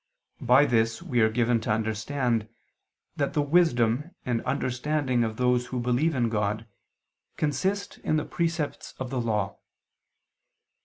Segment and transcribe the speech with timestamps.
[0.41, 2.49] By this we are given to understand
[3.17, 6.65] that the wisdom and understanding of those who believe in God
[7.37, 9.59] consist in the precepts of the Law.